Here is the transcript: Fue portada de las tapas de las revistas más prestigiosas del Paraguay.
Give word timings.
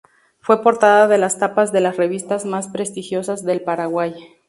Fue 0.39 0.63
portada 0.63 1.07
de 1.07 1.19
las 1.19 1.37
tapas 1.37 1.71
de 1.71 1.79
las 1.79 1.95
revistas 1.97 2.43
más 2.43 2.69
prestigiosas 2.69 3.43
del 3.45 3.61
Paraguay. 3.61 4.15